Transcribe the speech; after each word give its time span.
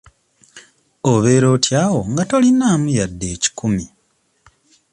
Obeera 1.11 1.47
otya 1.55 1.77
awo 1.85 1.99
nga 2.11 2.23
tolinaamu 2.29 2.87
wadde 2.99 3.27
ekikumi? 3.35 3.85